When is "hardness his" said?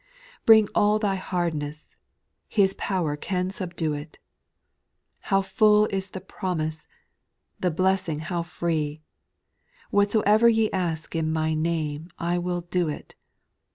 1.13-2.73